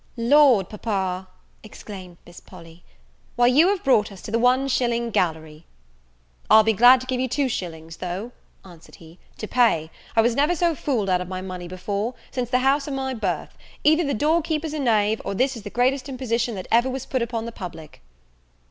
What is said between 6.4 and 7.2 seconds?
"I'll be glad to give